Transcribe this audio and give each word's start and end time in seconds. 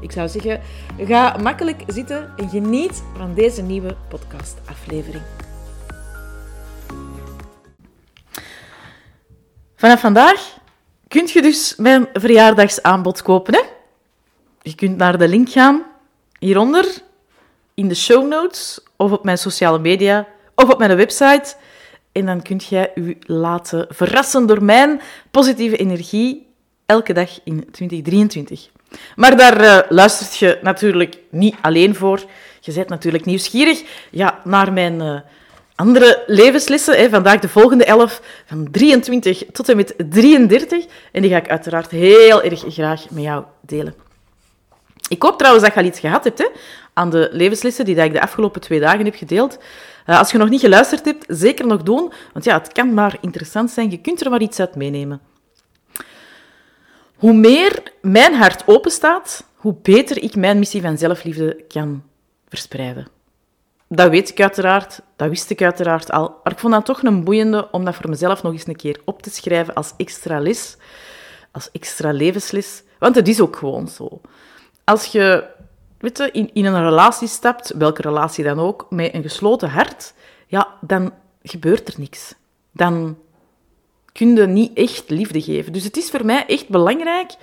Ik 0.00 0.12
zou 0.12 0.28
zeggen, 0.28 0.60
ga 0.98 1.36
makkelijk 1.42 1.82
zitten 1.86 2.32
en 2.36 2.48
geniet 2.48 3.02
van 3.16 3.34
deze 3.34 3.62
nieuwe 3.62 3.96
podcastaflevering. 4.08 5.22
Vanaf 9.76 10.00
vandaag 10.00 10.58
kunt 11.08 11.30
je 11.30 11.42
dus 11.42 11.74
mijn 11.76 12.08
verjaardagsaanbod 12.12 13.22
kopen. 13.22 13.54
Hè? 13.54 13.60
Je 14.62 14.74
kunt 14.74 14.96
naar 14.96 15.18
de 15.18 15.28
link 15.28 15.48
gaan 15.48 15.82
hieronder 16.38 17.02
in 17.74 17.88
de 17.88 17.94
show 17.94 18.28
notes 18.28 18.80
of 18.96 19.12
op 19.12 19.24
mijn 19.24 19.38
sociale 19.38 19.78
media 19.78 20.26
of 20.54 20.70
op 20.70 20.78
mijn 20.78 20.96
website. 20.96 21.54
En 22.12 22.26
dan 22.26 22.42
kunt 22.42 22.64
jij 22.64 22.92
u 22.94 23.18
laten 23.20 23.86
verrassen 23.88 24.46
door 24.46 24.64
mijn 24.64 25.00
positieve 25.30 25.76
energie 25.76 26.46
elke 26.86 27.12
dag 27.12 27.40
in 27.44 27.70
2023. 27.70 28.70
Maar 29.16 29.36
daar 29.36 29.60
uh, 29.60 29.78
luistert 29.88 30.36
je 30.36 30.58
natuurlijk 30.62 31.18
niet 31.30 31.54
alleen 31.60 31.94
voor. 31.94 32.22
Je 32.60 32.72
bent 32.72 32.88
natuurlijk 32.88 33.24
nieuwsgierig 33.24 33.82
ja, 34.10 34.40
naar 34.44 34.72
mijn 34.72 35.00
uh, 35.00 35.20
andere 35.74 36.22
levenslessen. 36.26 36.98
Hè. 36.98 37.08
Vandaag 37.08 37.40
de 37.40 37.48
volgende 37.48 37.84
11, 37.84 38.22
van 38.46 38.68
23 38.70 39.42
tot 39.52 39.68
en 39.68 39.76
met 39.76 39.94
33. 40.10 40.86
En 41.12 41.22
die 41.22 41.30
ga 41.30 41.36
ik 41.36 41.48
uiteraard 41.48 41.90
heel 41.90 42.42
erg 42.42 42.64
graag 42.68 43.10
met 43.10 43.22
jou 43.22 43.44
delen. 43.60 43.94
Ik 45.08 45.22
hoop 45.22 45.38
trouwens 45.38 45.64
dat 45.64 45.74
je 45.74 45.80
al 45.80 45.86
iets 45.86 46.00
gehad 46.00 46.24
hebt 46.24 46.38
hè, 46.38 46.46
aan 46.92 47.10
de 47.10 47.28
levenslessen 47.32 47.84
die 47.84 47.96
ik 47.96 48.12
de 48.12 48.20
afgelopen 48.20 48.60
twee 48.60 48.80
dagen 48.80 49.04
heb 49.04 49.14
gedeeld. 49.14 49.58
Uh, 50.06 50.18
als 50.18 50.30
je 50.30 50.38
nog 50.38 50.48
niet 50.48 50.60
geluisterd 50.60 51.04
hebt, 51.04 51.24
zeker 51.28 51.66
nog 51.66 51.82
doen. 51.82 52.12
Want 52.32 52.44
ja, 52.44 52.58
het 52.58 52.72
kan 52.72 52.94
maar 52.94 53.16
interessant 53.20 53.70
zijn. 53.70 53.90
Je 53.90 54.00
kunt 54.00 54.20
er 54.24 54.30
maar 54.30 54.40
iets 54.40 54.60
uit 54.60 54.74
meenemen. 54.74 55.20
Hoe 57.18 57.32
meer 57.32 57.92
mijn 58.02 58.34
hart 58.34 58.62
openstaat, 58.66 59.44
hoe 59.54 59.74
beter 59.82 60.22
ik 60.22 60.36
mijn 60.36 60.58
missie 60.58 60.82
van 60.82 60.98
zelfliefde 60.98 61.64
kan 61.68 62.02
verspreiden. 62.48 63.08
Dat 63.88 64.10
weet 64.10 64.28
ik 64.28 64.40
uiteraard, 64.40 65.00
dat 65.16 65.28
wist 65.28 65.50
ik 65.50 65.62
uiteraard 65.62 66.10
al, 66.10 66.40
maar 66.42 66.52
ik 66.52 66.58
vond 66.58 66.72
dat 66.72 66.84
toch 66.84 67.02
een 67.02 67.24
boeiende 67.24 67.68
om 67.70 67.84
dat 67.84 67.94
voor 67.94 68.08
mezelf 68.08 68.42
nog 68.42 68.52
eens 68.52 68.66
een 68.66 68.76
keer 68.76 69.00
op 69.04 69.22
te 69.22 69.30
schrijven 69.30 69.74
als 69.74 69.92
extra 69.96 70.40
les, 70.40 70.76
als 71.52 71.70
extra 71.70 72.10
levensles, 72.10 72.82
want 72.98 73.14
het 73.14 73.28
is 73.28 73.40
ook 73.40 73.56
gewoon 73.56 73.88
zo. 73.88 74.20
Als 74.84 75.04
je 75.04 75.44
weet 75.98 76.18
je, 76.18 76.30
in, 76.30 76.50
in 76.52 76.64
een 76.64 76.84
relatie 76.84 77.28
stapt, 77.28 77.72
welke 77.76 78.02
relatie 78.02 78.44
dan 78.44 78.58
ook, 78.58 78.86
met 78.90 79.14
een 79.14 79.22
gesloten 79.22 79.68
hart, 79.68 80.14
ja, 80.46 80.68
dan 80.80 81.12
gebeurt 81.42 81.88
er 81.88 81.94
niks. 81.98 82.34
Dan 82.72 83.18
kun 84.18 84.36
je 84.36 84.46
niet 84.46 84.76
echt 84.76 85.10
liefde 85.10 85.42
geven. 85.42 85.72
Dus 85.72 85.84
het 85.84 85.96
is 85.96 86.10
voor 86.10 86.24
mij 86.24 86.46
echt 86.46 86.68
belangrijk 86.68 87.34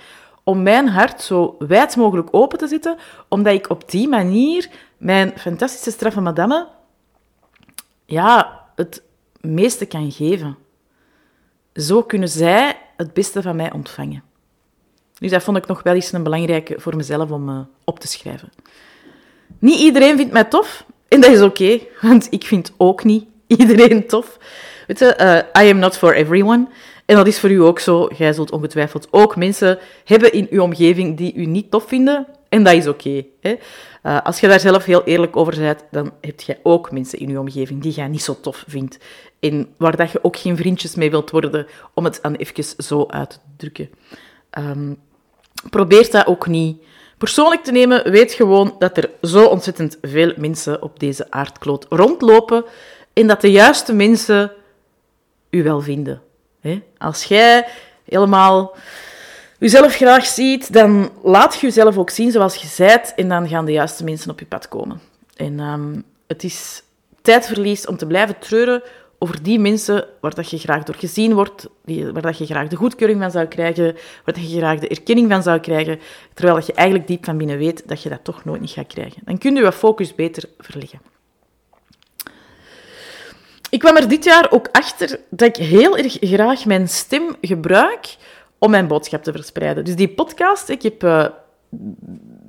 om 0.44 0.62
mijn 0.62 0.88
hart 0.88 1.22
zo 1.22 1.56
wijd 1.58 1.96
mogelijk 1.96 2.28
open 2.30 2.58
te 2.58 2.66
zetten, 2.66 2.96
omdat 3.28 3.54
ik 3.54 3.70
op 3.70 3.90
die 3.90 4.08
manier 4.08 4.68
mijn 4.96 5.32
fantastische 5.36 5.90
straffe 5.90 6.20
madame 6.20 6.68
ja, 8.04 8.60
het 8.74 9.02
meeste 9.40 9.86
kan 9.86 10.12
geven. 10.12 10.56
Zo 11.74 12.02
kunnen 12.02 12.28
zij 12.28 12.76
het 12.96 13.12
beste 13.12 13.42
van 13.42 13.56
mij 13.56 13.72
ontvangen. 13.72 14.22
Dus 15.18 15.30
dat 15.30 15.42
vond 15.42 15.56
ik 15.56 15.66
nog 15.66 15.82
wel 15.82 15.94
eens 15.94 16.12
een 16.12 16.22
belangrijke 16.22 16.80
voor 16.80 16.96
mezelf 16.96 17.30
om 17.30 17.48
uh, 17.48 17.60
op 17.84 17.98
te 17.98 18.08
schrijven. 18.08 18.52
Niet 19.58 19.78
iedereen 19.78 20.16
vindt 20.16 20.32
mij 20.32 20.44
tof, 20.44 20.84
en 21.08 21.20
dat 21.20 21.30
is 21.30 21.42
oké, 21.42 21.80
want 22.00 22.26
ik 22.30 22.44
vind 22.44 22.72
ook 22.76 23.04
niet 23.04 23.24
iedereen 23.46 24.06
tof. 24.06 24.38
Weet 24.86 24.98
je, 24.98 25.42
uh, 25.56 25.64
I 25.64 25.70
am 25.70 25.78
not 25.78 25.96
for 25.96 26.14
everyone. 26.14 26.68
En 27.04 27.16
dat 27.16 27.26
is 27.26 27.40
voor 27.40 27.50
u 27.50 27.62
ook 27.62 27.78
zo. 27.78 28.08
Jij 28.16 28.32
zult 28.32 28.50
ongetwijfeld 28.50 29.08
ook 29.10 29.36
mensen 29.36 29.78
hebben 30.04 30.32
in 30.32 30.46
uw 30.50 30.62
omgeving 30.62 31.16
die 31.16 31.34
u 31.34 31.46
niet 31.46 31.70
tof 31.70 31.84
vinden. 31.88 32.26
En 32.48 32.62
dat 32.62 32.74
is 32.74 32.86
oké. 32.86 33.24
Uh, 33.42 34.20
als 34.22 34.40
je 34.40 34.48
daar 34.48 34.60
zelf 34.60 34.84
heel 34.84 35.04
eerlijk 35.04 35.36
over 35.36 35.58
bent, 35.58 35.84
dan 35.90 36.12
heb 36.20 36.40
je 36.40 36.56
ook 36.62 36.90
mensen 36.90 37.18
in 37.18 37.30
uw 37.30 37.40
omgeving 37.40 37.82
die 37.82 37.92
jij 37.92 38.08
niet 38.08 38.22
zo 38.22 38.36
tof 38.40 38.64
vindt. 38.66 38.98
En 39.40 39.68
waar 39.76 39.96
dat 39.96 40.10
je 40.10 40.24
ook 40.24 40.36
geen 40.36 40.56
vriendjes 40.56 40.94
mee 40.94 41.10
wilt 41.10 41.30
worden, 41.30 41.66
om 41.94 42.04
het 42.04 42.18
dan 42.22 42.34
even 42.34 42.64
zo 42.78 43.06
uit 43.08 43.30
te 43.30 43.38
drukken. 43.56 43.90
Um, 44.58 44.96
probeer 45.70 46.10
dat 46.10 46.26
ook 46.26 46.46
niet 46.46 46.82
persoonlijk 47.18 47.64
te 47.64 47.72
nemen. 47.72 48.10
Weet 48.10 48.32
gewoon 48.32 48.74
dat 48.78 48.96
er 48.96 49.10
zo 49.22 49.46
ontzettend 49.46 49.98
veel 50.02 50.32
mensen 50.36 50.82
op 50.82 51.00
deze 51.00 51.30
aardkloot 51.30 51.86
rondlopen. 51.88 52.64
En 53.12 53.26
dat 53.26 53.40
de 53.40 53.50
juiste 53.50 53.92
mensen 53.94 54.52
u 55.56 55.62
wel 55.62 55.80
vinden. 55.80 56.22
Als 56.98 57.24
jij 57.24 57.66
helemaal 58.04 58.76
jezelf 59.58 59.94
graag 59.94 60.26
ziet, 60.26 60.72
dan 60.72 61.10
laat 61.22 61.54
je 61.54 61.66
jezelf 61.66 61.98
ook 61.98 62.10
zien 62.10 62.30
zoals 62.30 62.56
je 62.56 62.66
zijt 62.66 63.12
en 63.16 63.28
dan 63.28 63.48
gaan 63.48 63.64
de 63.64 63.72
juiste 63.72 64.04
mensen 64.04 64.30
op 64.30 64.38
je 64.38 64.46
pad 64.46 64.68
komen. 64.68 65.00
En 65.36 65.60
um, 65.60 66.04
het 66.26 66.44
is 66.44 66.82
tijdverlies 67.22 67.86
om 67.86 67.96
te 67.96 68.06
blijven 68.06 68.38
treuren 68.38 68.82
over 69.18 69.42
die 69.42 69.58
mensen 69.58 70.06
waar 70.20 70.34
dat 70.34 70.50
je 70.50 70.58
graag 70.58 70.82
door 70.82 70.94
gezien 70.94 71.34
wordt, 71.34 71.68
waar 72.12 72.22
dat 72.22 72.38
je 72.38 72.46
graag 72.46 72.68
de 72.68 72.76
goedkeuring 72.76 73.20
van 73.20 73.30
zou 73.30 73.46
krijgen, 73.46 73.94
waar 74.24 74.34
dat 74.34 74.50
je 74.50 74.58
graag 74.58 74.78
de 74.78 74.88
erkenning 74.88 75.30
van 75.30 75.42
zou 75.42 75.60
krijgen, 75.60 76.00
terwijl 76.34 76.56
dat 76.56 76.66
je 76.66 76.72
eigenlijk 76.72 77.08
diep 77.08 77.24
van 77.24 77.36
binnen 77.38 77.58
weet 77.58 77.88
dat 77.88 78.02
je 78.02 78.08
dat 78.08 78.24
toch 78.24 78.44
nooit 78.44 78.60
niet 78.60 78.70
gaat 78.70 78.86
krijgen. 78.86 79.22
Dan 79.24 79.38
kun 79.38 79.54
je 79.54 79.62
je 79.62 79.72
focus 79.72 80.14
beter 80.14 80.44
verleggen. 80.58 81.00
Ik 83.76 83.82
kwam 83.82 83.96
er 83.96 84.08
dit 84.08 84.24
jaar 84.24 84.50
ook 84.50 84.68
achter 84.72 85.20
dat 85.30 85.48
ik 85.48 85.56
heel 85.56 85.96
erg 85.96 86.16
graag 86.20 86.64
mijn 86.64 86.88
stem 86.88 87.36
gebruik 87.40 88.16
om 88.58 88.70
mijn 88.70 88.86
boodschap 88.86 89.22
te 89.22 89.32
verspreiden. 89.32 89.84
Dus 89.84 89.96
die 89.96 90.08
podcast, 90.08 90.68
ik 90.68 90.82
heb... 90.82 91.02
Uh, 91.02 91.26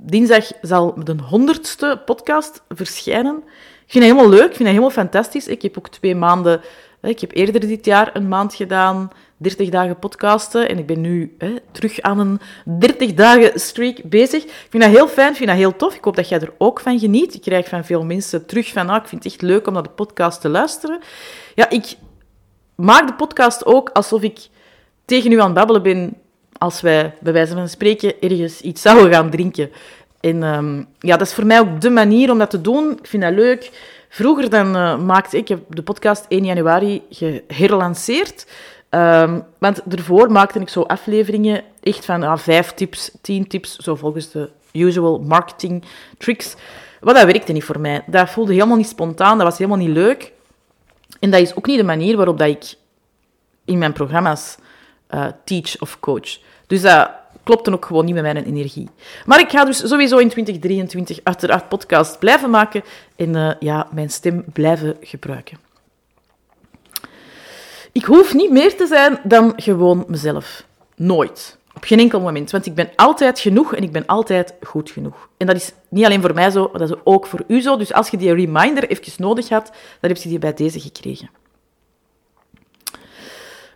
dinsdag 0.04 0.50
zal 0.62 1.04
de 1.04 1.16
honderdste 1.28 2.00
podcast 2.04 2.62
verschijnen. 2.68 3.36
Ik 3.36 3.92
vind 3.92 4.04
dat 4.04 4.12
helemaal 4.14 4.28
leuk, 4.28 4.48
ik 4.50 4.56
vind 4.56 4.58
dat 4.58 4.68
helemaal 4.68 4.90
fantastisch. 4.90 5.46
Ik 5.46 5.62
heb 5.62 5.78
ook 5.78 5.88
twee 5.88 6.14
maanden... 6.14 6.60
Ik 7.02 7.20
heb 7.20 7.30
eerder 7.34 7.60
dit 7.60 7.84
jaar 7.84 8.10
een 8.12 8.28
maand 8.28 8.54
gedaan 8.54 9.10
30 9.36 9.68
dagen 9.68 9.98
podcasten. 9.98 10.68
En 10.68 10.78
ik 10.78 10.86
ben 10.86 11.00
nu 11.00 11.34
hè, 11.38 11.54
terug 11.72 12.00
aan 12.00 12.18
een 12.18 12.40
30 12.78 13.14
dagen 13.14 13.60
streak 13.60 14.02
bezig. 14.02 14.42
Ik 14.42 14.66
vind 14.70 14.82
dat 14.82 14.92
heel 14.92 15.08
fijn, 15.08 15.30
ik 15.30 15.36
vind 15.36 15.48
dat 15.48 15.58
heel 15.58 15.76
tof. 15.76 15.94
Ik 15.94 16.04
hoop 16.04 16.16
dat 16.16 16.28
jij 16.28 16.40
er 16.40 16.52
ook 16.58 16.80
van 16.80 16.98
geniet. 16.98 17.34
Ik 17.34 17.40
krijg 17.40 17.68
van 17.68 17.84
veel 17.84 18.04
mensen 18.04 18.46
terug 18.46 18.72
van, 18.72 18.88
ah, 18.88 18.96
ik 18.96 19.08
vind 19.08 19.24
het 19.24 19.32
echt 19.32 19.42
leuk 19.42 19.66
om 19.66 19.72
naar 19.72 19.82
de 19.82 19.88
podcast 19.88 20.40
te 20.40 20.48
luisteren. 20.48 21.00
Ja, 21.54 21.70
ik 21.70 21.96
maak 22.74 23.06
de 23.06 23.14
podcast 23.14 23.66
ook 23.66 23.90
alsof 23.90 24.22
ik 24.22 24.48
tegen 25.04 25.32
u 25.32 25.40
aan 25.40 25.46
het 25.46 25.54
babbelen 25.54 25.82
ben 25.82 26.16
als 26.58 26.80
wij, 26.80 27.14
bij 27.20 27.32
wijze 27.32 27.54
van 27.54 27.68
spreken, 27.68 28.20
ergens 28.20 28.60
iets 28.60 28.82
zouden 28.82 29.12
gaan 29.12 29.30
drinken. 29.30 29.70
En 30.20 30.42
um, 30.42 30.86
ja, 30.98 31.16
dat 31.16 31.26
is 31.26 31.34
voor 31.34 31.46
mij 31.46 31.60
ook 31.60 31.80
de 31.80 31.90
manier 31.90 32.30
om 32.30 32.38
dat 32.38 32.50
te 32.50 32.60
doen. 32.60 32.92
Ik 32.92 33.06
vind 33.06 33.22
dat 33.22 33.32
leuk. 33.32 33.70
Vroeger 34.08 34.50
dan 34.50 34.76
uh, 34.76 34.98
maakte 34.98 35.36
ik, 35.36 35.48
heb 35.48 35.60
de 35.68 35.82
podcast 35.82 36.24
1 36.28 36.44
januari 36.44 37.02
geherlanceerd. 37.10 38.46
Um, 38.90 39.44
want 39.58 39.80
daarvoor 39.84 40.32
maakte 40.32 40.60
ik 40.60 40.68
zo 40.68 40.82
afleveringen 40.82 41.62
echt 41.82 42.04
van 42.04 42.22
ah, 42.22 42.38
vijf 42.38 42.72
tips, 42.72 43.10
tien 43.20 43.46
tips, 43.46 43.76
zo 43.76 43.94
volgens 43.94 44.30
de 44.30 44.50
usual 44.72 45.18
marketing 45.18 45.84
tricks. 46.18 46.56
Maar 47.00 47.14
dat 47.14 47.24
werkte 47.24 47.52
niet 47.52 47.64
voor 47.64 47.80
mij. 47.80 48.02
Dat 48.06 48.30
voelde 48.30 48.52
helemaal 48.52 48.76
niet 48.76 48.88
spontaan, 48.88 49.38
dat 49.38 49.46
was 49.46 49.58
helemaal 49.58 49.78
niet 49.78 49.94
leuk. 49.96 50.32
En 51.20 51.30
dat 51.30 51.40
is 51.40 51.54
ook 51.54 51.66
niet 51.66 51.78
de 51.78 51.84
manier 51.84 52.16
waarop 52.16 52.38
dat 52.38 52.48
ik 52.48 52.74
in 53.64 53.78
mijn 53.78 53.92
programma's 53.92 54.56
uh, 55.10 55.26
teach 55.44 55.80
of 55.80 56.00
coach. 56.00 56.38
Dus 56.66 56.82
dat 56.82 57.10
klopte 57.48 57.72
ook 57.72 57.84
gewoon 57.84 58.04
niet 58.04 58.14
met 58.14 58.22
mijn 58.22 58.44
energie. 58.44 58.88
Maar 59.26 59.40
ik 59.40 59.50
ga 59.50 59.64
dus 59.64 59.88
sowieso 59.88 60.16
in 60.18 60.28
2023 60.28 61.20
uiteraard 61.22 61.68
podcast 61.68 62.18
blijven 62.18 62.50
maken 62.50 62.82
en 63.16 63.34
uh, 63.34 63.50
ja, 63.60 63.88
mijn 63.92 64.10
stem 64.10 64.44
blijven 64.52 64.96
gebruiken. 65.00 65.58
Ik 67.92 68.04
hoef 68.04 68.34
niet 68.34 68.50
meer 68.50 68.76
te 68.76 68.86
zijn 68.86 69.20
dan 69.22 69.52
gewoon 69.56 70.04
mezelf. 70.08 70.64
Nooit. 70.96 71.58
Op 71.74 71.84
geen 71.84 71.98
enkel 71.98 72.20
moment. 72.20 72.50
Want 72.50 72.66
ik 72.66 72.74
ben 72.74 72.90
altijd 72.96 73.40
genoeg 73.40 73.74
en 73.74 73.82
ik 73.82 73.92
ben 73.92 74.06
altijd 74.06 74.54
goed 74.62 74.90
genoeg. 74.90 75.28
En 75.36 75.46
dat 75.46 75.56
is 75.56 75.72
niet 75.88 76.04
alleen 76.04 76.20
voor 76.20 76.34
mij 76.34 76.50
zo, 76.50 76.70
dat 76.72 76.90
is 76.90 76.96
ook 77.04 77.26
voor 77.26 77.44
u 77.46 77.60
zo. 77.60 77.76
Dus 77.76 77.92
als 77.92 78.08
je 78.08 78.16
die 78.16 78.34
reminder 78.34 78.88
even 78.88 79.12
nodig 79.16 79.48
had, 79.48 79.66
dan 80.00 80.10
heb 80.10 80.16
je 80.16 80.28
die 80.28 80.38
bij 80.38 80.54
deze 80.54 80.80
gekregen. 80.80 81.30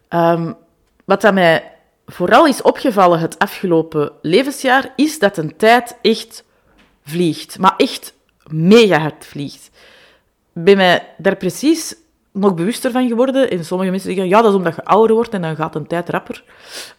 Um, 0.08 0.56
wat 1.04 1.20
dat 1.20 1.34
mij 1.34 1.72
vooral 2.06 2.46
is 2.46 2.62
opgevallen 2.62 3.18
het 3.18 3.38
afgelopen 3.38 4.12
levensjaar, 4.22 4.92
is 4.96 5.18
dat 5.18 5.36
een 5.36 5.56
tijd 5.56 5.96
echt 6.02 6.44
vliegt. 7.04 7.58
Maar 7.58 7.74
echt 7.76 8.14
mega 8.46 8.98
hard 8.98 9.26
vliegt. 9.26 9.70
ben 10.52 10.76
mij 10.76 11.08
daar 11.18 11.36
precies 11.36 11.94
nog 12.32 12.54
bewuster 12.54 12.90
van 12.90 13.08
geworden. 13.08 13.50
En 13.50 13.64
sommige 13.64 13.90
mensen 13.90 14.08
zeggen, 14.08 14.28
ja, 14.28 14.42
dat 14.42 14.50
is 14.50 14.56
omdat 14.56 14.74
je 14.74 14.84
ouder 14.84 15.16
wordt 15.16 15.34
en 15.34 15.42
dan 15.42 15.56
gaat 15.56 15.74
een 15.74 15.86
tijd 15.86 16.08
rapper. 16.08 16.44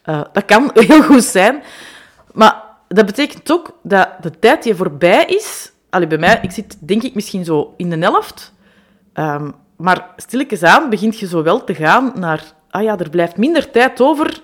Uh, 0.06 0.22
dat 0.32 0.46
kan 0.46 0.72
heel 0.88 1.02
goed 1.04 1.24
zijn. 1.24 1.64
Maar 2.34 2.64
dat 2.88 3.06
betekent 3.06 3.52
ook 3.52 3.78
dat 3.82 4.10
de 4.22 4.40
tijd 4.40 4.64
die 4.64 4.76
voorbij 4.76 5.26
is... 5.26 5.72
Allee, 5.90 6.08
bij 6.08 6.18
mij, 6.18 6.40
ik 6.42 6.52
zit 6.52 6.78
denk 6.88 7.04
ik 7.04 7.16
misschien 7.16 7.46
zo 7.46 7.74
in 7.78 7.90
de 7.90 7.98
helft. 7.98 8.54
Um, 9.14 9.56
maar 9.78 10.14
stilletjes 10.18 10.64
aan 10.64 10.90
begint 10.90 11.20
je 11.20 11.28
zo 11.28 11.44
wel 11.44 11.64
te 11.64 11.76
gaan 11.76 12.12
naar... 12.16 12.44
Ah 12.70 12.84
ja, 12.84 12.98
er 13.00 13.10
blijft 13.10 13.38
minder 13.38 13.72
tijd 13.72 14.02
over 14.02 14.42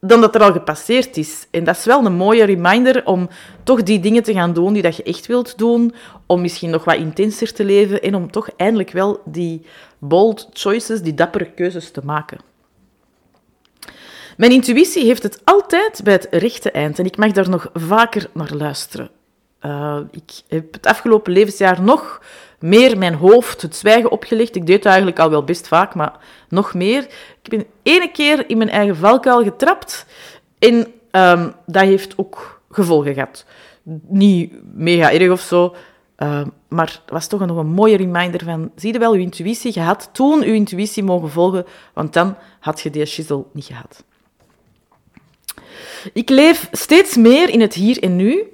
dan 0.00 0.20
dat 0.20 0.34
er 0.34 0.42
al 0.42 0.52
gepasseerd 0.52 1.16
is. 1.16 1.46
En 1.50 1.64
dat 1.64 1.76
is 1.76 1.84
wel 1.84 2.04
een 2.04 2.16
mooie 2.16 2.44
reminder 2.44 3.06
om 3.06 3.28
toch 3.62 3.82
die 3.82 4.00
dingen 4.00 4.22
te 4.22 4.32
gaan 4.32 4.52
doen 4.52 4.72
die 4.72 4.82
dat 4.82 4.96
je 4.96 5.02
echt 5.02 5.26
wilt 5.26 5.58
doen, 5.58 5.94
om 6.26 6.40
misschien 6.40 6.70
nog 6.70 6.84
wat 6.84 6.96
intenser 6.96 7.52
te 7.52 7.64
leven 7.64 8.02
en 8.02 8.14
om 8.14 8.30
toch 8.30 8.48
eindelijk 8.56 8.90
wel 8.90 9.20
die 9.24 9.66
bold 9.98 10.48
choices, 10.52 11.00
die 11.00 11.14
dappere 11.14 11.50
keuzes 11.50 11.90
te 11.90 12.00
maken. 12.04 12.38
Mijn 14.36 14.52
intuïtie 14.52 15.04
heeft 15.04 15.22
het 15.22 15.40
altijd 15.44 16.00
bij 16.04 16.12
het 16.12 16.26
rechte 16.30 16.70
eind 16.70 16.98
en 16.98 17.04
ik 17.04 17.16
mag 17.16 17.32
daar 17.32 17.48
nog 17.48 17.70
vaker 17.74 18.30
naar 18.32 18.52
luisteren. 18.54 19.10
Uh, 19.62 20.00
ik 20.10 20.42
heb 20.48 20.72
het 20.72 20.86
afgelopen 20.86 21.32
levensjaar 21.32 21.82
nog 21.82 22.22
meer 22.58 22.98
mijn 22.98 23.14
hoofd 23.14 23.62
het 23.62 23.76
zwijgen 23.76 24.10
opgelegd. 24.10 24.56
Ik 24.56 24.66
deed 24.66 24.76
het 24.76 24.86
eigenlijk 24.86 25.18
al 25.18 25.30
wel 25.30 25.44
best 25.44 25.68
vaak, 25.68 25.94
maar 25.94 26.12
nog 26.48 26.74
meer. 26.74 27.06
Ik 27.42 27.50
ben 27.50 27.66
ene 27.82 28.10
keer 28.10 28.50
in 28.50 28.58
mijn 28.58 28.70
eigen 28.70 28.96
valkuil 28.96 29.42
getrapt 29.42 30.06
en 30.58 30.86
um, 31.10 31.52
dat 31.66 31.82
heeft 31.82 32.18
ook 32.18 32.60
gevolgen 32.70 33.14
gehad. 33.14 33.44
Niet 34.08 34.52
mega 34.74 35.12
erg 35.12 35.30
of 35.30 35.40
zo, 35.40 35.74
uh, 36.18 36.40
maar 36.68 36.86
het 36.86 37.10
was 37.10 37.26
toch 37.26 37.46
nog 37.46 37.56
een 37.56 37.66
mooie 37.66 37.96
reminder 37.96 38.44
van, 38.44 38.70
zie 38.76 38.92
je 38.92 38.98
wel, 38.98 39.14
je 39.14 39.20
intuïtie, 39.20 39.72
je 39.74 39.80
had 39.80 40.08
toen 40.12 40.40
je 40.40 40.54
intuïtie 40.54 41.02
mogen 41.02 41.30
volgen, 41.30 41.66
want 41.94 42.12
dan 42.12 42.36
had 42.60 42.80
je 42.80 42.90
deze 42.90 43.12
shizzle 43.12 43.44
niet 43.52 43.64
gehad. 43.64 44.04
Ik 46.12 46.28
leef 46.28 46.68
steeds 46.72 47.16
meer 47.16 47.48
in 47.48 47.60
het 47.60 47.74
hier 47.74 48.02
en 48.02 48.16
nu, 48.16 48.44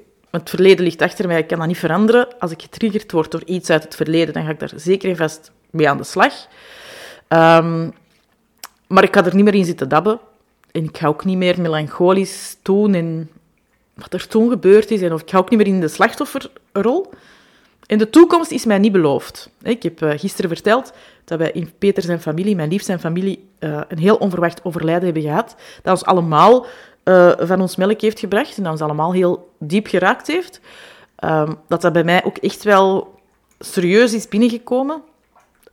het 0.40 0.50
verleden 0.50 0.84
ligt 0.84 1.02
achter 1.02 1.26
mij, 1.26 1.38
ik 1.38 1.46
kan 1.46 1.58
dat 1.58 1.67
niet 1.67 1.79
veranderen. 1.79 2.38
Als 2.38 2.50
ik 2.50 2.62
getriggerd 2.62 3.12
word 3.12 3.31
door 3.31 3.44
iets 3.44 3.70
uit 3.70 3.82
het 3.82 3.94
verleden, 3.94 4.34
dan 4.34 4.44
ga 4.44 4.50
ik 4.50 4.58
daar 4.58 4.73
zeker 4.76 5.11
en 5.11 5.17
vast 5.17 5.52
mee 5.70 5.88
aan 5.88 5.96
de 5.96 6.05
slag. 6.05 6.32
Um, 7.29 7.93
maar 8.87 9.05
ik 9.05 9.14
ga 9.14 9.25
er 9.25 9.34
niet 9.34 9.44
meer 9.44 9.55
in 9.55 9.64
zitten 9.64 9.88
dabben. 9.88 10.20
En 10.70 10.84
ik 10.84 10.99
ga 10.99 11.06
ook 11.06 11.25
niet 11.25 11.37
meer 11.37 11.61
melancholisch 11.61 12.56
doen 12.62 12.94
en 12.94 13.31
wat 13.94 14.12
er 14.12 14.29
toen 14.29 14.50
gebeurd 14.50 14.90
is. 14.90 15.00
En 15.00 15.12
of 15.12 15.23
ik 15.23 15.31
ga 15.31 15.38
ook 15.38 15.50
niet 15.50 15.58
meer 15.58 15.69
in 15.69 15.81
de 15.81 15.88
slachtofferrol. 15.88 17.11
En 17.87 17.99
de 17.99 18.11
toekomst 18.11 18.50
is 18.50 18.64
mij 18.64 18.79
niet 18.79 18.93
beloofd. 18.93 19.50
Ik 19.62 19.82
heb 19.82 20.02
uh, 20.02 20.11
gisteren 20.17 20.50
verteld 20.50 20.93
dat 21.25 21.38
wij 21.38 21.50
in 21.50 21.73
Peter 21.79 22.02
zijn 22.02 22.20
familie, 22.20 22.56
mijn 22.56 22.69
lief 22.69 22.82
zijn 22.82 23.00
familie, 23.00 23.49
uh, 23.61 23.81
een 23.88 23.99
heel 23.99 24.17
onverwacht 24.17 24.64
overlijden 24.64 25.05
hebben 25.05 25.23
gehad. 25.23 25.56
Dat 25.82 25.93
ons 25.93 26.05
allemaal 26.05 26.67
uh, 27.04 27.32
van 27.38 27.60
ons 27.60 27.76
melk 27.76 28.00
heeft 28.00 28.19
gebracht 28.19 28.56
en 28.56 28.62
dat 28.62 28.72
ons 28.72 28.81
allemaal 28.81 29.12
heel 29.12 29.50
diep 29.58 29.87
geraakt 29.87 30.26
heeft. 30.26 30.60
Um, 31.25 31.58
dat 31.69 31.81
dat 31.81 31.93
bij 31.93 32.04
mij 32.04 32.25
ook 32.25 32.37
echt 32.37 32.62
wel 32.62 33.14
serieus 33.58 34.12
is 34.12 34.28
binnengekomen. 34.28 35.02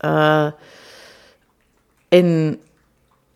Uh, 0.05 0.51
en 2.07 2.59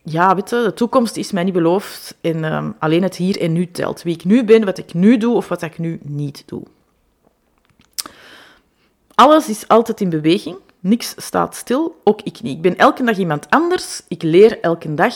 ja, 0.02 0.34
weet 0.34 0.50
je, 0.50 0.62
de 0.62 0.74
toekomst 0.74 1.16
is 1.16 1.32
mij 1.32 1.44
niet 1.44 1.52
beloofd 1.52 2.16
en 2.20 2.44
um, 2.44 2.74
alleen 2.78 3.02
het 3.02 3.16
hier 3.16 3.40
en 3.40 3.52
nu 3.52 3.70
telt. 3.70 4.02
Wie 4.02 4.14
ik 4.14 4.24
nu 4.24 4.44
ben, 4.44 4.64
wat 4.64 4.78
ik 4.78 4.94
nu 4.94 5.16
doe 5.16 5.34
of 5.34 5.48
wat 5.48 5.62
ik 5.62 5.78
nu 5.78 5.98
niet 6.02 6.42
doe. 6.46 6.62
Alles 9.14 9.48
is 9.48 9.68
altijd 9.68 10.00
in 10.00 10.10
beweging. 10.10 10.56
Niks 10.80 11.14
staat 11.16 11.56
stil, 11.56 12.00
ook 12.04 12.22
ik 12.22 12.42
niet. 12.42 12.56
Ik 12.56 12.62
ben 12.62 12.76
elke 12.76 13.04
dag 13.04 13.16
iemand 13.16 13.50
anders. 13.50 14.02
Ik 14.08 14.22
leer 14.22 14.60
elke 14.60 14.94
dag. 14.94 15.14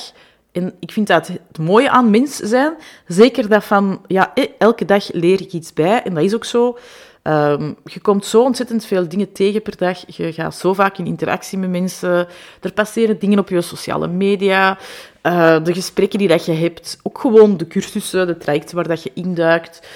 En 0.52 0.74
ik 0.80 0.92
vind 0.92 1.06
dat 1.06 1.26
het 1.26 1.58
mooie 1.58 1.90
aan 1.90 2.10
mens 2.10 2.36
zijn. 2.36 2.74
Zeker 3.06 3.48
dat 3.48 3.64
van, 3.64 4.00
ja, 4.06 4.34
eh, 4.34 4.44
elke 4.58 4.84
dag 4.84 5.12
leer 5.12 5.40
ik 5.40 5.52
iets 5.52 5.72
bij. 5.72 6.02
En 6.02 6.14
dat 6.14 6.24
is 6.24 6.34
ook 6.34 6.44
zo. 6.44 6.78
Um, 7.22 7.76
je 7.84 8.00
komt 8.00 8.26
zo 8.26 8.42
ontzettend 8.42 8.84
veel 8.84 9.08
dingen 9.08 9.32
tegen 9.32 9.62
per 9.62 9.76
dag. 9.76 10.16
Je 10.16 10.32
gaat 10.32 10.54
zo 10.54 10.72
vaak 10.72 10.98
in 10.98 11.06
interactie 11.06 11.58
met 11.58 11.70
mensen. 11.70 12.26
Er 12.60 12.72
passeren 12.72 13.18
dingen 13.18 13.38
op 13.38 13.48
je 13.48 13.60
sociale 13.60 14.08
media. 14.08 14.78
Uh, 15.22 15.64
de 15.64 15.74
gesprekken 15.74 16.18
die 16.18 16.28
dat 16.28 16.44
je 16.44 16.52
hebt. 16.52 16.98
Ook 17.02 17.18
gewoon 17.18 17.56
de 17.56 17.66
cursussen, 17.66 18.26
de 18.26 18.36
trajecten 18.36 18.76
waar 18.76 18.88
dat 18.88 19.02
je 19.02 19.10
induikt. 19.14 19.86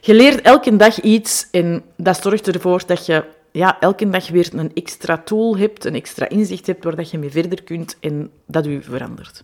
Je 0.00 0.14
leert 0.14 0.40
elke 0.40 0.76
dag 0.76 1.00
iets 1.00 1.48
en 1.50 1.82
dat 1.96 2.22
zorgt 2.22 2.48
ervoor 2.48 2.82
dat 2.86 3.06
je 3.06 3.24
ja, 3.52 3.80
elke 3.80 4.08
dag 4.08 4.28
weer 4.28 4.48
een 4.52 4.70
extra 4.74 5.18
tool 5.18 5.56
hebt, 5.56 5.84
een 5.84 5.94
extra 5.94 6.28
inzicht 6.28 6.66
hebt 6.66 6.84
waar 6.84 6.96
dat 6.96 7.10
je 7.10 7.18
mee 7.18 7.30
verder 7.30 7.62
kunt 7.62 7.96
en 8.00 8.30
dat 8.46 8.66
u 8.66 8.82
verandert. 8.82 9.42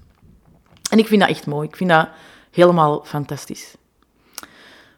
En 0.90 0.98
ik 0.98 1.06
vind 1.06 1.20
dat 1.20 1.30
echt 1.30 1.46
mooi. 1.46 1.68
Ik 1.68 1.76
vind 1.76 1.90
dat 1.90 2.08
helemaal 2.50 3.04
fantastisch. 3.04 3.74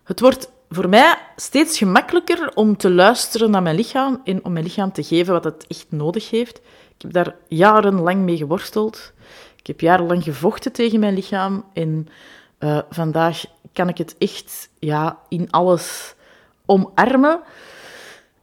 Het 0.04 0.20
wordt 0.20 0.50
voor 0.70 0.88
mij 0.88 1.18
steeds 1.36 1.78
gemakkelijker 1.78 2.50
om 2.54 2.76
te 2.76 2.90
luisteren 2.90 3.50
naar 3.50 3.62
mijn 3.62 3.76
lichaam 3.76 4.20
en 4.24 4.44
om 4.44 4.52
mijn 4.52 4.64
lichaam 4.64 4.92
te 4.92 5.02
geven 5.02 5.32
wat 5.32 5.44
het 5.44 5.66
echt 5.66 5.86
nodig 5.88 6.30
heeft. 6.30 6.56
Ik 6.96 7.02
heb 7.02 7.12
daar 7.12 7.34
jarenlang 7.48 8.22
mee 8.22 8.36
geworsteld. 8.36 9.12
Ik 9.56 9.66
heb 9.66 9.80
jarenlang 9.80 10.22
gevochten 10.22 10.72
tegen 10.72 11.00
mijn 11.00 11.14
lichaam. 11.14 11.64
En 11.72 12.08
uh, 12.58 12.78
vandaag 12.90 13.44
kan 13.72 13.88
ik 13.88 13.98
het 13.98 14.14
echt 14.18 14.68
ja, 14.78 15.18
in 15.28 15.50
alles 15.50 16.14
omarmen. 16.66 17.40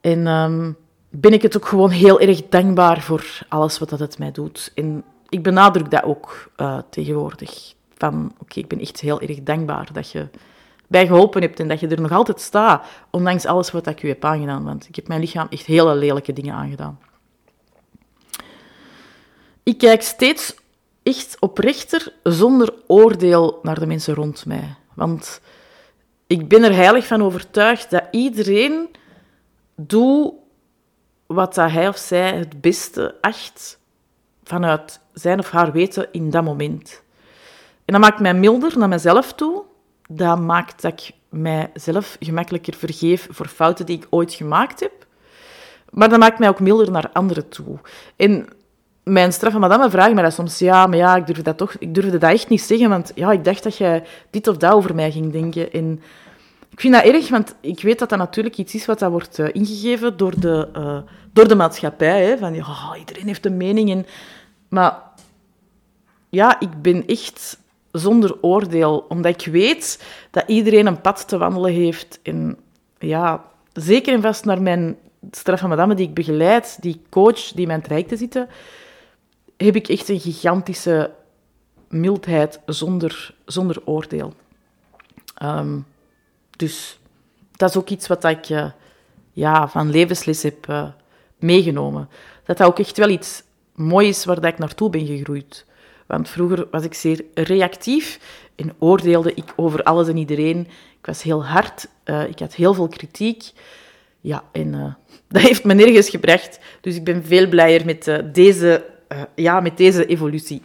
En 0.01 0.27
um, 0.27 0.77
ben 1.09 1.33
ik 1.33 1.41
het 1.41 1.57
ook 1.57 1.65
gewoon 1.65 1.89
heel 1.89 2.19
erg 2.19 2.47
dankbaar 2.49 3.01
voor 3.01 3.39
alles 3.47 3.79
wat 3.79 3.89
dat 3.89 3.99
het 3.99 4.17
mij 4.17 4.31
doet. 4.31 4.71
Ik 5.35 5.43
benadruk 5.43 5.91
dat 5.91 6.03
ook 6.03 6.51
uh, 6.57 6.79
tegenwoordig. 6.89 7.73
Van, 7.97 8.33
oké, 8.39 8.59
ik 8.59 8.67
ben 8.67 8.79
echt 8.79 8.99
heel 8.99 9.21
erg 9.21 9.43
dankbaar 9.43 9.89
dat 9.93 10.11
je 10.11 10.27
bij 10.87 11.07
geholpen 11.07 11.41
hebt 11.41 11.59
en 11.59 11.67
dat 11.67 11.79
je 11.79 11.87
er 11.87 12.01
nog 12.01 12.11
altijd 12.11 12.41
staat, 12.41 12.85
ondanks 13.11 13.45
alles 13.45 13.71
wat 13.71 13.87
ik 13.87 14.03
u 14.03 14.07
heb 14.07 14.25
aangedaan. 14.25 14.63
Want 14.63 14.87
ik 14.87 14.95
heb 14.95 15.07
mijn 15.07 15.19
lichaam 15.19 15.47
echt 15.49 15.65
hele 15.65 15.95
lelijke 15.95 16.33
dingen 16.33 16.55
aangedaan. 16.55 16.99
Ik 19.63 19.77
kijk 19.77 20.01
steeds 20.01 20.55
echt 21.03 21.37
oprechter, 21.39 22.13
zonder 22.23 22.73
oordeel 22.87 23.59
naar 23.61 23.79
de 23.79 23.85
mensen 23.85 24.13
rond 24.13 24.45
mij. 24.45 24.75
Want 24.93 25.41
ik 26.27 26.47
ben 26.47 26.63
er 26.63 26.73
heilig 26.73 27.07
van 27.07 27.23
overtuigd 27.23 27.89
dat 27.89 28.03
iedereen 28.11 28.89
doet 29.75 30.33
wat 31.25 31.55
hij 31.55 31.87
of 31.87 31.97
zij 31.97 32.37
het 32.37 32.61
beste 32.61 33.15
acht 33.21 33.79
vanuit 34.45 34.99
zijn 35.13 35.39
of 35.39 35.51
haar 35.51 35.71
weten 35.71 36.07
in 36.11 36.29
dat 36.29 36.43
moment. 36.43 37.03
En 37.85 37.93
dat 37.93 38.01
maakt 38.01 38.19
mij 38.19 38.33
milder 38.33 38.77
naar 38.77 38.89
mezelf 38.89 39.33
toe. 39.33 39.63
Dat 40.09 40.39
maakt 40.39 40.81
dat 40.81 40.91
ik 40.91 41.11
mijzelf 41.29 42.17
gemakkelijker 42.19 42.73
vergeef 42.73 43.27
voor 43.31 43.47
fouten 43.47 43.85
die 43.85 43.97
ik 43.97 44.07
ooit 44.09 44.33
gemaakt 44.33 44.79
heb. 44.79 45.05
Maar 45.89 46.09
dat 46.09 46.19
maakt 46.19 46.39
mij 46.39 46.49
ook 46.49 46.59
milder 46.59 46.91
naar 46.91 47.09
anderen 47.13 47.49
toe. 47.49 47.79
En 48.15 48.47
mijn 49.03 49.33
straffe 49.33 49.59
madame 49.59 49.89
vraagt 49.89 50.13
mij 50.13 50.23
dat 50.23 50.33
soms. 50.33 50.59
Ja, 50.59 50.87
maar 50.87 50.97
ja, 50.97 51.15
ik 51.15 51.25
durfde 51.25 51.43
dat 51.43 51.57
toch 51.57 51.75
ik 51.79 51.93
durfde 51.93 52.17
dat 52.17 52.31
echt 52.31 52.49
niet 52.49 52.61
zeggen, 52.61 52.89
want 52.89 53.11
ja, 53.15 53.31
ik 53.31 53.43
dacht 53.43 53.63
dat 53.63 53.77
jij 53.77 54.03
dit 54.29 54.47
of 54.47 54.57
dat 54.57 54.73
over 54.73 54.95
mij 54.95 55.11
ging 55.11 55.31
denken. 55.31 55.71
En 55.71 56.01
ik 56.69 56.79
vind 56.79 56.93
dat 56.93 57.03
erg, 57.03 57.29
want 57.29 57.55
ik 57.61 57.81
weet 57.81 57.99
dat 57.99 58.09
dat 58.09 58.19
natuurlijk 58.19 58.57
iets 58.57 58.75
is 58.75 58.85
wat 58.85 58.99
dat 58.99 59.11
wordt 59.11 59.39
uh, 59.39 59.47
ingegeven 59.51 60.17
door 60.17 60.39
de, 60.39 60.69
uh, 60.77 60.97
door 61.35 61.47
de 61.47 61.55
maatschappij. 61.55 62.25
Hè, 62.25 62.37
van, 62.37 62.53
iedereen 62.97 63.27
heeft 63.27 63.45
een 63.45 63.57
mening. 63.57 63.91
En, 63.91 64.05
maar 64.67 65.01
ja, 66.29 66.59
ik 66.59 66.81
ben 66.81 67.07
echt 67.07 67.59
zonder 67.91 68.41
oordeel, 68.41 69.05
omdat 69.09 69.41
ik 69.41 69.51
weet 69.51 70.03
dat 70.31 70.43
iedereen 70.47 70.85
een 70.85 71.01
pad 71.01 71.27
te 71.27 71.37
wandelen 71.37 71.73
heeft. 71.73 72.19
En 72.23 72.57
ja, 72.99 73.43
zeker 73.73 74.13
en 74.13 74.21
vast 74.21 74.45
naar 74.45 74.61
mijn 74.61 74.97
straffe 75.31 75.67
madame 75.67 75.95
die 75.95 76.07
ik 76.07 76.13
begeleid, 76.13 76.77
die 76.81 77.01
coach 77.09 77.51
die 77.51 77.67
mijn 77.67 77.81
trajecten 77.81 78.17
zitten, 78.17 78.49
heb 79.57 79.75
ik 79.75 79.87
echt 79.87 80.09
een 80.09 80.19
gigantische 80.19 81.11
mildheid 81.89 82.59
zonder, 82.65 83.35
zonder 83.45 83.81
oordeel. 83.85 84.33
Um, 85.43 85.85
dus 86.57 86.99
dat 87.51 87.69
is 87.69 87.77
ook 87.77 87.89
iets 87.89 88.07
wat 88.07 88.23
ik 88.23 88.49
uh, 88.49 88.71
ja, 89.31 89.67
van 89.67 89.89
levensles 89.89 90.43
heb 90.43 90.67
uh, 90.69 90.87
meegenomen. 91.39 92.09
Dat 92.43 92.57
dat 92.57 92.67
ook 92.67 92.79
echt 92.79 92.97
wel 92.97 93.09
iets 93.09 93.43
moois 93.75 94.07
is 94.07 94.25
waar 94.25 94.41
dat 94.41 94.51
ik 94.51 94.57
naartoe 94.57 94.89
ben 94.89 95.05
gegroeid. 95.05 95.65
Want 96.05 96.29
vroeger 96.29 96.67
was 96.71 96.83
ik 96.83 96.93
zeer 96.93 97.25
reactief 97.33 98.19
en 98.55 98.73
oordeelde 98.79 99.33
ik 99.33 99.53
over 99.55 99.83
alles 99.83 100.07
en 100.07 100.17
iedereen. 100.17 100.59
Ik 100.99 101.05
was 101.05 101.23
heel 101.23 101.45
hard, 101.45 101.87
uh, 102.05 102.27
ik 102.27 102.39
had 102.39 102.55
heel 102.55 102.73
veel 102.73 102.87
kritiek. 102.87 103.51
Ja, 104.21 104.43
en 104.51 104.71
dat 105.29 105.41
heeft 105.41 105.63
me 105.63 105.73
nergens 105.73 106.09
gebracht. 106.09 106.59
Dus 106.81 106.95
ik 106.95 107.03
ben 107.03 107.25
veel 107.25 107.47
blijer 107.47 107.85
met, 107.85 108.21
deze, 108.33 108.85
ja, 109.35 109.59
met 109.59 109.77
deze 109.77 110.05
evolutie 110.05 110.61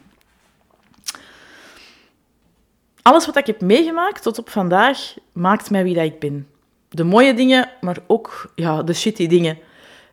alles 3.10 3.26
wat 3.26 3.36
ik 3.36 3.46
heb 3.46 3.60
meegemaakt 3.60 4.22
tot 4.22 4.38
op 4.38 4.50
vandaag 4.50 5.14
maakt 5.32 5.70
mij 5.70 5.84
wie 5.84 5.94
dat 5.94 6.04
ik 6.04 6.18
ben. 6.18 6.48
De 6.88 7.04
mooie 7.04 7.34
dingen, 7.34 7.70
maar 7.80 7.96
ook 8.06 8.52
ja, 8.54 8.82
de 8.82 8.92
shitty 8.92 9.26
dingen. 9.26 9.58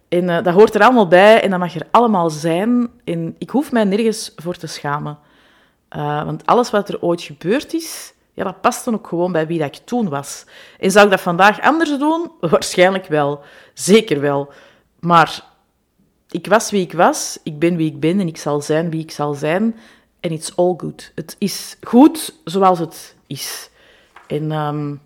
En 0.08 0.24
uh, 0.24 0.44
dat 0.44 0.54
hoort 0.54 0.76
er 0.76 0.82
allemaal 0.82 1.08
bij 1.08 1.42
en 1.42 1.50
dat 1.50 1.60
mag 1.60 1.76
er 1.76 1.88
allemaal 1.92 2.30
zijn. 2.30 2.90
En 3.04 3.36
ik 3.38 3.50
hoef 3.50 3.72
mij 3.72 3.84
nergens 3.84 4.32
voor 4.36 4.56
te 4.56 4.68
schamen. 4.68 5.18
Uh, 5.96 6.24
want 6.24 6.46
alles 6.46 6.70
wat 6.70 6.90
er 6.90 7.02
ooit 7.02 7.22
gebeurd 7.22 7.74
is, 7.74 8.14
ja, 8.34 8.44
dat 8.44 8.62
past 8.62 8.86
dan 8.86 8.94
ook 8.94 9.08
gewoon 9.08 9.32
bij 9.32 9.48
wie 9.48 9.60
dat 9.60 9.76
ik 9.76 9.86
toen 9.86 10.10
was. 10.10 10.46
En 10.80 10.92
zou 10.92 11.06
ik 11.06 11.12
dat 11.12 11.22
vandaag 11.22 11.62
anders 11.62 11.98
doen? 11.98 12.32
Waarschijnlijk 12.52 13.08
wel. 13.08 13.42
Zeker 13.74 14.22
wel. 14.22 14.52
Maar 15.00 15.44
ik 16.30 16.48
was 16.48 16.72
wie 16.72 16.82
ik 16.82 16.94
was, 16.94 17.40
ik 17.44 17.60
ben 17.60 17.76
wie 17.76 17.92
ik 17.92 18.00
ben 18.00 18.20
en 18.20 18.28
ik 18.28 18.38
zal 18.38 18.62
zijn 18.62 18.90
wie 18.90 19.02
ik 19.02 19.12
zal 19.12 19.34
zijn. 19.34 19.76
En 20.20 20.32
it's 20.32 20.56
all 20.56 20.74
good. 20.78 21.12
Het 21.16 21.36
is 21.38 21.78
goed 21.82 22.34
zoals 22.44 22.80
het 22.80 23.16
is. 23.28 23.70
En 24.28 24.52
um, 24.52 25.02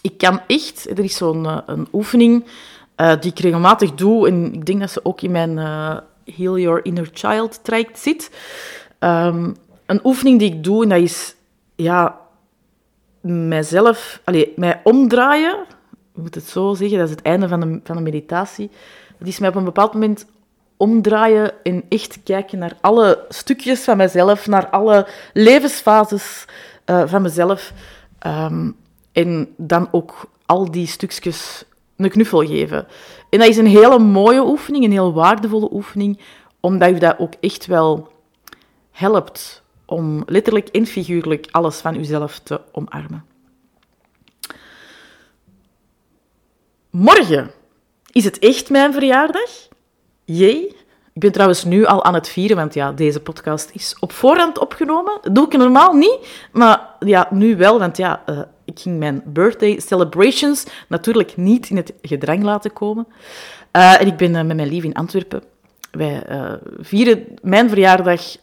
ik 0.00 0.18
kan 0.18 0.40
echt... 0.46 0.90
Er 0.90 1.04
is 1.04 1.16
zo'n 1.16 1.44
uh, 1.44 1.58
een 1.66 1.88
oefening 1.92 2.44
uh, 2.96 3.12
die 3.20 3.30
ik 3.30 3.38
regelmatig 3.38 3.94
doe. 3.94 4.28
En 4.28 4.54
ik 4.54 4.66
denk 4.66 4.80
dat 4.80 4.90
ze 4.90 5.04
ook 5.04 5.20
in 5.20 5.30
mijn 5.30 5.56
uh, 5.56 5.96
Heal 6.24 6.58
Your 6.58 6.84
Inner 6.84 7.08
Child 7.12 7.64
traject 7.64 7.98
zit. 7.98 8.30
Um, 8.98 9.56
een 9.86 10.00
oefening 10.04 10.38
die 10.38 10.52
ik 10.52 10.64
doe, 10.64 10.82
en 10.82 10.88
dat 10.88 10.98
is... 10.98 11.34
Ja, 11.74 12.18
mijzelf... 13.20 14.20
Allee, 14.24 14.52
mij 14.56 14.80
omdraaien. 14.84 15.64
Ik 16.14 16.22
moet 16.22 16.34
het 16.34 16.48
zo 16.48 16.74
zeggen, 16.74 16.98
dat 16.98 17.08
is 17.08 17.14
het 17.14 17.24
einde 17.24 17.48
van 17.48 17.60
de, 17.60 17.80
van 17.84 17.96
de 17.96 18.02
meditatie. 18.02 18.70
Dat 19.18 19.28
is 19.28 19.38
mij 19.38 19.48
op 19.48 19.54
een 19.54 19.64
bepaald 19.64 19.92
moment 19.92 20.26
omdraaien 20.76 21.52
en 21.62 21.84
echt 21.88 22.22
kijken 22.22 22.58
naar 22.58 22.76
alle 22.80 23.24
stukjes 23.28 23.84
van 23.84 23.96
mezelf, 23.96 24.46
naar 24.46 24.68
alle 24.68 25.06
levensfases 25.32 26.44
uh, 26.86 27.02
van 27.06 27.22
mezelf. 27.22 27.72
Um, 28.26 28.76
en 29.12 29.54
dan 29.56 29.88
ook 29.90 30.30
al 30.46 30.70
die 30.70 30.86
stukjes 30.86 31.64
een 31.96 32.10
knuffel 32.10 32.46
geven. 32.46 32.86
En 33.30 33.38
dat 33.38 33.48
is 33.48 33.56
een 33.56 33.66
hele 33.66 33.98
mooie 33.98 34.44
oefening, 34.44 34.84
een 34.84 34.92
heel 34.92 35.12
waardevolle 35.12 35.72
oefening, 35.72 36.20
omdat 36.60 36.88
je 36.88 36.98
dat 36.98 37.18
ook 37.18 37.32
echt 37.40 37.66
wel 37.66 38.12
helpt 38.90 39.62
om 39.86 40.22
letterlijk 40.26 40.68
en 40.68 40.86
figuurlijk 40.86 41.46
alles 41.50 41.76
van 41.76 41.94
jezelf 41.94 42.38
te 42.38 42.60
omarmen. 42.72 43.24
Morgen 46.90 47.50
is 48.12 48.24
het 48.24 48.38
echt 48.38 48.70
mijn 48.70 48.92
verjaardag. 48.92 49.68
Jee. 50.24 50.76
Ik 51.14 51.20
ben 51.20 51.32
trouwens 51.32 51.64
nu 51.64 51.84
al 51.84 52.04
aan 52.04 52.14
het 52.14 52.28
vieren, 52.28 52.56
want 52.56 52.74
ja, 52.74 52.92
deze 52.92 53.20
podcast 53.20 53.70
is 53.72 53.96
op 54.00 54.12
voorhand 54.12 54.58
opgenomen. 54.58 55.18
Dat 55.22 55.34
doe 55.34 55.46
ik 55.46 55.56
normaal 55.56 55.92
niet, 55.92 56.48
maar 56.52 56.80
ja, 56.98 57.28
nu 57.30 57.56
wel, 57.56 57.78
want 57.78 57.96
ja, 57.96 58.22
uh, 58.26 58.40
ik 58.64 58.80
ging 58.80 58.98
mijn 58.98 59.22
birthday 59.24 59.80
celebrations 59.80 60.66
natuurlijk 60.88 61.36
niet 61.36 61.70
in 61.70 61.76
het 61.76 61.92
gedrang 62.02 62.42
laten 62.42 62.72
komen. 62.72 63.06
Uh, 63.72 64.00
en 64.00 64.06
ik 64.06 64.16
ben 64.16 64.34
uh, 64.34 64.42
met 64.42 64.56
mijn 64.56 64.68
lief 64.68 64.84
in 64.84 64.94
Antwerpen. 64.94 65.42
Wij 65.90 66.22
vieren 66.78 67.26
mijn 67.42 67.68
verjaardag 67.68 68.36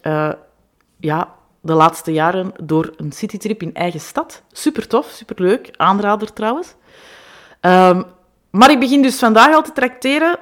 ja, 0.99 1.33
de 1.61 1.73
laatste 1.73 2.13
jaren 2.13 2.51
door 2.63 2.93
een 2.97 3.11
citytrip 3.11 3.61
in 3.61 3.73
eigen 3.73 3.99
stad. 3.99 4.41
Super 4.51 4.87
tof, 4.87 5.05
super 5.05 5.41
leuk. 5.41 5.69
Aanrader 5.75 6.33
trouwens. 6.33 6.75
Um, 7.61 8.03
maar 8.49 8.71
ik 8.71 8.79
begin 8.79 9.01
dus 9.01 9.19
vandaag 9.19 9.55
al 9.55 9.63
te 9.63 9.71
tracteren 9.71 10.39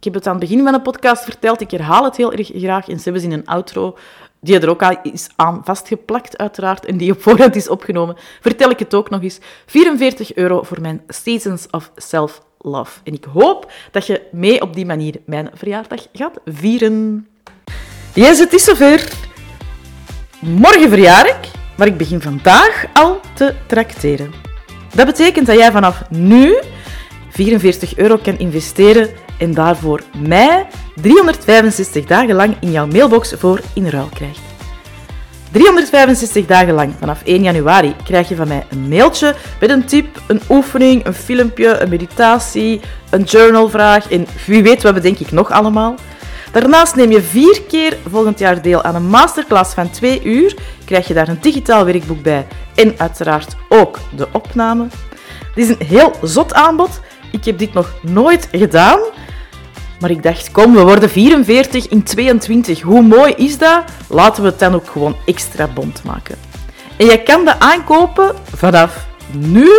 ik 0.00 0.06
heb 0.06 0.14
het 0.14 0.26
aan 0.26 0.38
het 0.38 0.48
begin 0.48 0.62
van 0.62 0.72
de 0.72 0.80
podcast 0.80 1.24
verteld, 1.24 1.60
ik 1.60 1.70
herhaal 1.70 2.04
het 2.04 2.16
heel 2.16 2.32
erg 2.32 2.50
graag. 2.54 2.88
En 2.88 2.96
ze 3.00 3.10
hebben 3.10 3.22
in 3.22 3.32
een 3.32 3.46
outro, 3.46 3.96
die 4.40 4.60
er 4.60 4.68
ook 4.68 4.82
al 4.82 4.96
is 5.02 5.28
aan 5.36 5.60
vastgeplakt 5.64 6.38
uiteraard, 6.38 6.84
en 6.84 6.96
die 6.96 7.12
op 7.12 7.22
voorhand 7.22 7.56
is 7.56 7.68
opgenomen, 7.68 8.16
vertel 8.40 8.70
ik 8.70 8.78
het 8.78 8.94
ook 8.94 9.10
nog 9.10 9.22
eens. 9.22 9.38
44 9.66 10.34
euro 10.34 10.62
voor 10.62 10.80
mijn 10.80 11.02
Seasons 11.08 11.66
of 11.70 11.90
Self-Love. 11.96 13.00
En 13.04 13.12
ik 13.12 13.24
hoop 13.24 13.72
dat 13.90 14.06
je 14.06 14.22
mee 14.32 14.62
op 14.62 14.74
die 14.74 14.86
manier 14.86 15.14
mijn 15.26 15.50
verjaardag 15.54 16.06
gaat 16.12 16.40
vieren. 16.44 17.28
Yes, 18.14 18.38
het 18.38 18.52
is 18.52 18.64
zover. 18.64 19.12
Morgen 20.40 20.88
verjaar 20.88 21.28
ik, 21.28 21.50
maar 21.76 21.86
ik 21.86 21.96
begin 21.96 22.20
vandaag 22.20 22.84
al 22.92 23.20
te 23.34 23.54
tracteren. 23.66 24.32
Dat 24.94 25.06
betekent 25.06 25.46
dat 25.46 25.58
jij 25.58 25.72
vanaf 25.72 26.10
nu 26.10 26.58
44 27.30 27.96
euro 27.96 28.16
kan 28.16 28.38
investeren 28.38 29.28
en 29.40 29.54
daarvoor 29.54 30.00
mij 30.18 30.66
365 30.94 32.04
dagen 32.04 32.34
lang 32.34 32.56
in 32.60 32.70
jouw 32.70 32.86
mailbox 32.86 33.34
voor 33.38 33.60
in 33.74 33.88
ruil 33.88 34.08
krijgt. 34.14 34.40
365 35.50 36.46
dagen 36.46 36.74
lang, 36.74 36.92
vanaf 36.98 37.22
1 37.24 37.42
januari, 37.42 37.94
krijg 38.04 38.28
je 38.28 38.36
van 38.36 38.48
mij 38.48 38.66
een 38.70 38.88
mailtje 38.88 39.34
met 39.60 39.70
een 39.70 39.84
tip, 39.84 40.22
een 40.26 40.40
oefening, 40.48 41.06
een 41.06 41.14
filmpje, 41.14 41.78
een 41.78 41.88
meditatie, 41.88 42.80
een 43.10 43.22
journalvraag 43.22 44.10
en 44.10 44.26
wie 44.46 44.62
weet 44.62 44.82
wat 44.82 44.94
bedenk 44.94 45.18
ik 45.18 45.30
nog 45.30 45.50
allemaal. 45.50 45.94
Daarnaast 46.52 46.96
neem 46.96 47.10
je 47.10 47.22
vier 47.22 47.62
keer 47.68 47.96
volgend 48.10 48.38
jaar 48.38 48.62
deel 48.62 48.82
aan 48.82 48.94
een 48.94 49.08
masterclass 49.08 49.74
van 49.74 49.90
2 49.90 50.22
uur, 50.24 50.54
krijg 50.84 51.08
je 51.08 51.14
daar 51.14 51.28
een 51.28 51.38
digitaal 51.40 51.84
werkboek 51.84 52.22
bij 52.22 52.46
en 52.74 52.94
uiteraard 52.96 53.56
ook 53.68 53.98
de 54.16 54.28
opname. 54.32 54.86
Dit 55.54 55.68
is 55.68 55.76
een 55.76 55.86
heel 55.86 56.12
zot 56.22 56.54
aanbod. 56.54 57.00
Ik 57.32 57.44
heb 57.44 57.58
dit 57.58 57.72
nog 57.72 57.94
nooit 58.02 58.48
gedaan. 58.52 59.00
Maar 60.00 60.10
ik 60.10 60.22
dacht, 60.22 60.50
kom, 60.50 60.74
we 60.74 60.82
worden 60.82 61.10
44 61.10 61.88
in 61.88 62.02
22. 62.02 62.80
Hoe 62.80 63.02
mooi 63.02 63.32
is 63.32 63.58
dat? 63.58 63.84
Laten 64.08 64.42
we 64.42 64.48
het 64.48 64.58
dan 64.58 64.74
ook 64.74 64.86
gewoon 64.86 65.16
extra 65.26 65.66
bond 65.66 66.04
maken. 66.04 66.36
En 66.96 67.06
je 67.06 67.22
kan 67.22 67.44
dat 67.44 67.58
aankopen 67.58 68.34
vanaf 68.54 69.06
nu. 69.32 69.70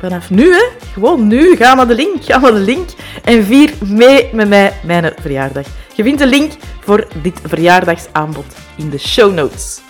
Vanaf 0.00 0.30
nu, 0.30 0.52
hè. 0.52 0.64
Gewoon 0.92 1.26
nu. 1.26 1.56
Ga 1.56 1.74
naar 1.74 1.86
de 1.86 1.94
link. 1.94 2.24
Ga 2.24 2.38
naar 2.38 2.52
de 2.52 2.58
link. 2.58 2.88
En 3.24 3.44
vier 3.44 3.72
mee 3.84 4.28
met 4.32 4.48
mij 4.48 4.72
mijn 4.84 5.12
verjaardag. 5.20 5.66
Je 5.94 6.02
vindt 6.02 6.18
de 6.18 6.26
link 6.26 6.52
voor 6.80 7.06
dit 7.22 7.40
verjaardagsaanbod 7.46 8.46
in 8.76 8.90
de 8.90 8.98
show 8.98 9.34
notes. 9.34 9.80